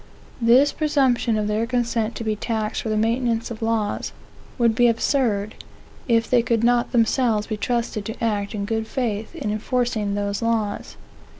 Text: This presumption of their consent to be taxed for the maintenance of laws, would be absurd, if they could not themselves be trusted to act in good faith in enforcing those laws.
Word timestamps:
This 0.41 0.71
presumption 0.71 1.37
of 1.37 1.47
their 1.47 1.67
consent 1.67 2.15
to 2.15 2.23
be 2.23 2.35
taxed 2.35 2.81
for 2.81 2.89
the 2.89 2.97
maintenance 2.97 3.51
of 3.51 3.61
laws, 3.61 4.13
would 4.57 4.73
be 4.73 4.87
absurd, 4.87 5.53
if 6.07 6.27
they 6.27 6.41
could 6.41 6.63
not 6.63 6.91
themselves 6.91 7.45
be 7.45 7.55
trusted 7.55 8.05
to 8.05 8.23
act 8.23 8.55
in 8.55 8.65
good 8.65 8.87
faith 8.87 9.35
in 9.35 9.51
enforcing 9.51 10.15
those 10.15 10.41
laws. 10.41 10.97